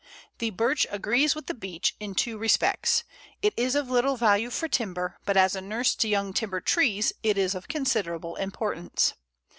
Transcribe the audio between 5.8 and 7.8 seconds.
to young timber trees it is of